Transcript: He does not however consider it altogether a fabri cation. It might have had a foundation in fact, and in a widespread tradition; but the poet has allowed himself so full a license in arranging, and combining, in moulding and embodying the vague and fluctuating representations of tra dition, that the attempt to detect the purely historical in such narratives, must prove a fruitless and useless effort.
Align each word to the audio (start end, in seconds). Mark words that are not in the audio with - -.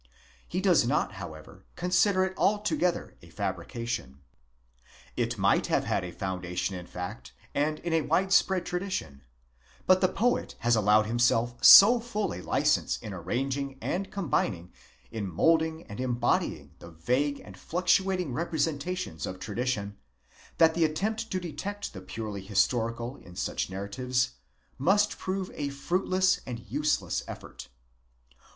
He 0.47 0.61
does 0.61 0.87
not 0.87 1.11
however 1.11 1.63
consider 1.75 2.25
it 2.25 2.33
altogether 2.35 3.15
a 3.21 3.29
fabri 3.29 3.67
cation. 3.67 4.19
It 5.15 5.37
might 5.37 5.67
have 5.67 5.83
had 5.83 6.03
a 6.03 6.11
foundation 6.11 6.75
in 6.75 6.87
fact, 6.87 7.33
and 7.53 7.77
in 7.77 7.93
a 7.93 8.01
widespread 8.01 8.65
tradition; 8.65 9.21
but 9.85 10.01
the 10.01 10.07
poet 10.07 10.55
has 10.61 10.75
allowed 10.75 11.05
himself 11.05 11.63
so 11.63 11.99
full 11.99 12.33
a 12.33 12.41
license 12.41 12.97
in 12.97 13.13
arranging, 13.13 13.77
and 13.79 14.09
combining, 14.11 14.71
in 15.11 15.27
moulding 15.31 15.83
and 15.83 15.99
embodying 15.99 16.71
the 16.79 16.89
vague 16.89 17.39
and 17.39 17.55
fluctuating 17.55 18.33
representations 18.33 19.27
of 19.27 19.37
tra 19.39 19.53
dition, 19.55 19.97
that 20.57 20.73
the 20.73 20.83
attempt 20.83 21.29
to 21.29 21.39
detect 21.39 21.93
the 21.93 22.01
purely 22.01 22.41
historical 22.41 23.17
in 23.17 23.35
such 23.35 23.69
narratives, 23.69 24.31
must 24.79 25.19
prove 25.19 25.51
a 25.53 25.69
fruitless 25.69 26.39
and 26.47 26.61
useless 26.71 27.21
effort. 27.27 27.69